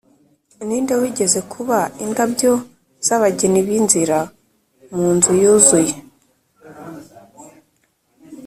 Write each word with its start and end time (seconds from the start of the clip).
ninde 0.67 0.93
wigeze 1.01 1.39
kuba 1.51 1.79
indabyo 2.03 2.53
z'abageni 3.05 3.59
b'inzira 3.67 4.19
munzu 4.95 5.31
yuzuye 5.41 5.95